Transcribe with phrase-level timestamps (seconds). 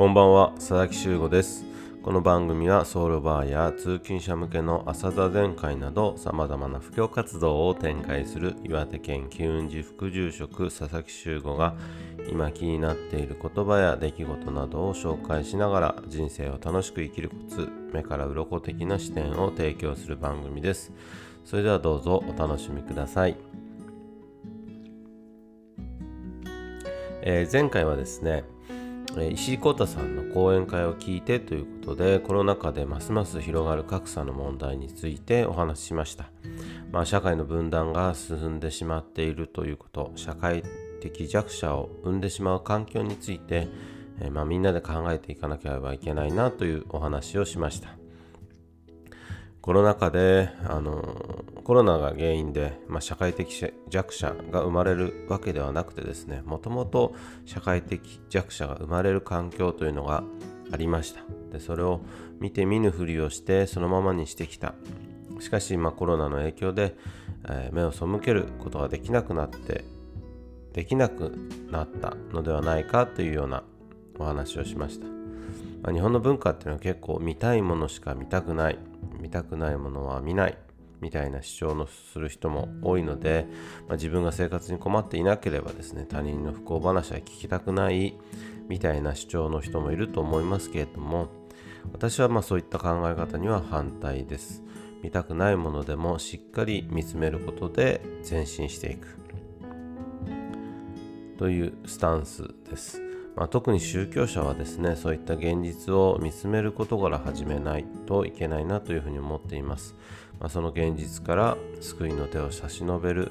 [0.00, 1.66] こんばんは佐々木修吾です。
[2.02, 11.74] この番組はソウルバーや通勤者向けの朝座禅会など様々な布教活動を展開する岩手県機運寺副住職佐々木修吾が
[12.30, 20.94] 今気になっている言葉や出来事などを紹介しながら人生を楽しく生きるコツ目から鱗的な視点を提供する番組です。
[21.44, 23.36] それではどうぞお楽しみください、
[27.20, 28.44] えー、前回はですね
[29.18, 36.30] 石井浩太さんの講演会を聞いてということでコロナ禍でますます広がる格差の問題についてお話ししました、
[36.92, 40.62] まあ、社会の分断が進んでしまっているということ社会
[41.00, 43.68] 的弱者を生んでしまう環境について、
[44.20, 48.00] えまあ、みんなで考えていかなければいけないなというお話をしました。
[49.60, 60.24] コロナ禍であのコロナが原因で、まあ、社会的弱者が生まれるわけではなくてですねもともと社会的弱者が生まれる環境というのが
[60.72, 61.20] ありました。
[61.52, 62.00] でそれを
[62.40, 64.74] 見て見ぬふりをしてそのままにしてきた。
[65.38, 66.96] しかし、まあ、コロナの影響で、
[67.48, 69.84] えー、目を背けることができなくなって
[70.72, 71.38] できなく
[71.70, 73.62] なったのではないかというような
[74.18, 75.06] お話をしました、
[75.82, 78.78] まあ、日本の文化っていうのは結構見たいものしか見たくない。
[79.20, 80.58] 見たくないものは見ない。
[81.00, 83.46] みたいな主張のする人も多いので、
[83.88, 88.18] まあ、自分が生活に困っていなければですね他人の不幸話は聞きたくない
[88.68, 91.28] みたいな主張の人もいると思いますけれども
[91.92, 94.62] 私はまあそういった考え方には反対です。
[95.02, 99.18] 見たくないものでもしっかり見つめることで前進していく。
[101.38, 103.00] というスタンスです。
[103.34, 109.96] まあ、特に宗教者はですねそういった現実を見つめることから始めないといけないなというふうに思っています、
[110.40, 113.30] まあ、その現実から救いの手を差し伸べる、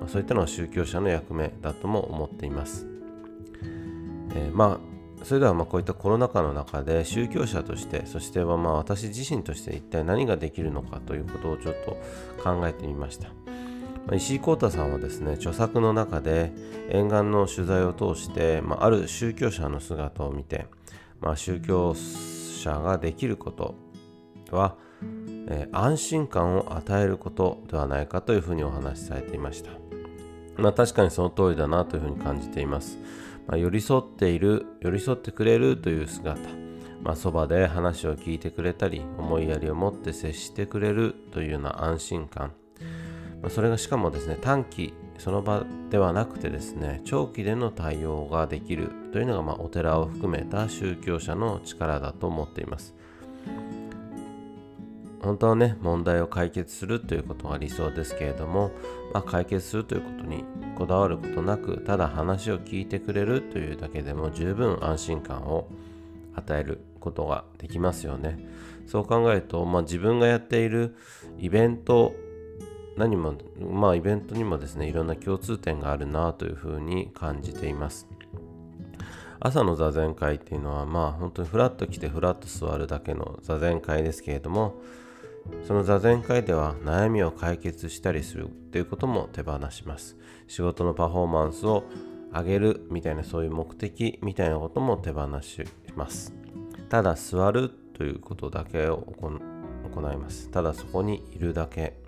[0.00, 2.86] まあ、そういったのは宗教者の役目だとも思っています、
[4.34, 11.96] えー、まあそれではまこういったコロナ禍の中で宗教者としてそしてはまあ私自身として一体何ができるのかということをちょっと
[12.42, 13.30] 考えてみました。
[14.14, 16.52] 石井浩太さんはですね著作の中で
[16.90, 20.66] 沿岸の取材を通して、まあ、ある宗教者の姿を見て、
[21.20, 23.74] まあ、宗教者ができること
[24.52, 24.76] は、
[25.48, 29.70] えー、安心感を与えることではないかというふうにお話しされていました、
[30.56, 32.98] まあ、確かにその通りだなというふうに感じています、
[33.46, 36.66] まあ、寄り添っている寄り添ってくれるという姿。
[37.02, 42.52] まあ、そばで話を聞いてくれたり思いやりを持って接してくれるというような安心感。
[43.42, 52.94] まそれがしかもですね短期その場ではなくてですね長期での対応ができるというのが、まあ、お寺を含めた宗教者の力だと思っています。
[55.26, 58.70] 本当はね問題を解決するということが理想ですけれども、
[59.12, 60.44] まあ、解決するということに
[60.76, 65.68] こだわることなくただ話を聞いてくれるというだけでも十分安心感を
[66.36, 68.38] 与えることができますよね。
[68.86, 70.94] そう考えると、まあ、自分がやっている
[71.38, 72.14] イベント
[72.96, 78.06] 何もまあイベントにもですねいろんな共通点があるなというふうに感じています。
[79.40, 84.76] 朝の座禅会っていうのはまあ本当にフラッと来てフラッと座るだけの座禅会ですけれども
[85.66, 90.16] その座禅会では悩みを解決したりするということも手放します。
[90.46, 91.84] 仕事のパフォーマンスを
[92.32, 95.64] 上げるみたいなそういう目的みたいなことも手放し
[95.96, 96.34] ます。
[96.88, 100.50] ただ座るということだけを行います。
[100.50, 101.98] ただそこにいるだけ。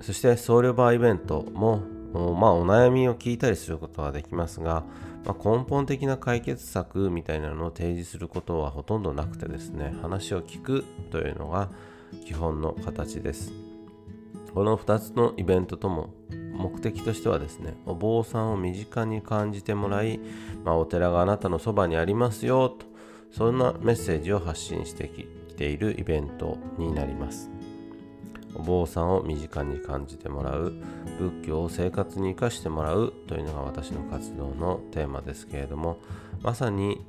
[0.00, 1.82] そして僧侶バーイベントも、
[2.16, 4.84] まあ、お悩みを聞いたりすることはできますが、
[5.24, 11.70] まあ、根本的な解決策みたいなのを提示することはほとんどなくてですね話を聞くというのが
[12.24, 13.52] 基本の形です。
[14.54, 16.14] この2つのイベントとも
[16.54, 20.18] 目的としてはですねお坊さんを身近に感じてもらい、
[20.64, 22.86] まあ、お寺があなたのそばにありますよと
[23.30, 25.24] そんなメッセージを発信してき
[25.56, 27.55] ているイベントになります。
[28.58, 30.72] お坊さんを身近に感じてもらう
[31.18, 35.98] 仏教を生活に生かしてもらうというのが私の活動のテーマですけれども
[36.42, 37.04] まさに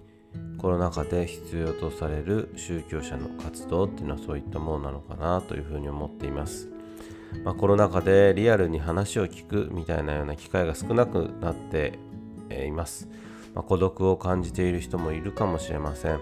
[0.58, 6.70] コロナ禍で必要とされる宗教者の活動っていうのはそういったものなのかなというふうに思っています、
[7.44, 12.00] まあ、コロナ禍でリアルに話を聞くみたいなような機会が少なくなって
[12.68, 13.08] います、
[13.54, 16.20] まあ、孤独を感じている人もいるかもしれません。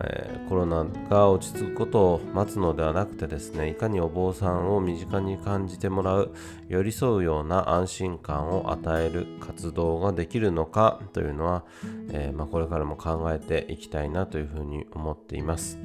[0.00, 6.34] え、コロナが落ち着くことを待つのではなくてですねいかにお坊さんを身近に感じてもらう
[6.68, 11.64] 寄り添うような安心感を与える活動ができるのかというのは、
[12.12, 15.78] えー、まあ、これからも考えていきたいなというふうに思っています、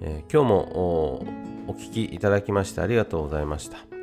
[0.00, 1.22] えー、今日も
[1.66, 4.01] お聞きいただきましてありがとうございました。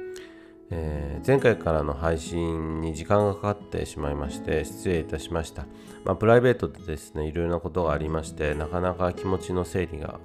[0.72, 5.66] えー、前回からの配信に時間がかかってしまいまして失礼いたしました、
[6.06, 10.20] まあ、プライベートでですねいろいろなことがありましてなかなか気持ちの整理が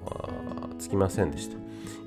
[0.77, 1.57] つきませんでした。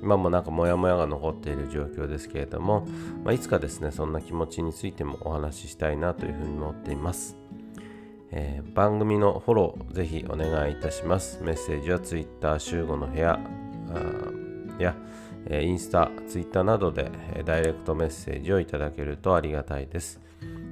[0.01, 2.87] 今もなんかモヤモヤが残っている状況ですけれども、
[3.25, 7.37] まあ、いつかですねそんな気持ちについてもお話ししたいなというふうに思っています。
[8.31, 11.43] えー、番組のフォローぜひお願いいたします。
[11.43, 13.39] メッセージは Twitter 集合の部屋
[14.79, 14.95] や、
[15.49, 17.11] インスタ、ツイッターなどで、
[17.45, 20.19] ダイレクトメッセージをいただけるとありがたいです。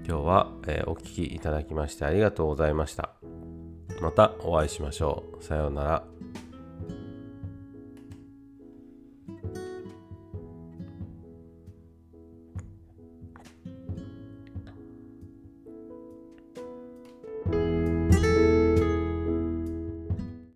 [0.07, 0.51] 今日は、
[0.85, 3.11] お聴きいただきましてありがとうございました。
[4.01, 5.43] またお会いしましょう。
[5.43, 6.16] さようなら。